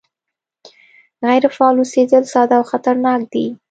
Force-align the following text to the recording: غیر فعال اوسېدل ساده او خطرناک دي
غیر 1.25 1.43
فعال 1.55 1.75
اوسېدل 1.79 2.23
ساده 2.33 2.55
او 2.59 2.63
خطرناک 2.71 3.21
دي 3.33 3.45